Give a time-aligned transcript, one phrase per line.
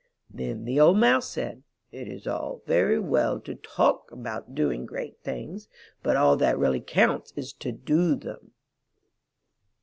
[0.31, 5.19] Then the old Mouse said: '*It is all very well to TALK about doing great
[5.21, 5.67] things,
[6.01, 8.51] but all that really counts is to DO them."